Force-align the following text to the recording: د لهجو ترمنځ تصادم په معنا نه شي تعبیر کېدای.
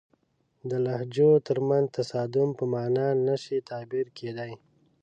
د 0.69 0.71
لهجو 0.85 1.29
ترمنځ 1.47 1.85
تصادم 1.97 2.49
په 2.57 2.63
معنا 2.73 3.07
نه 3.27 3.35
شي 3.43 3.57
تعبیر 3.69 4.07
کېدای. 4.17 4.51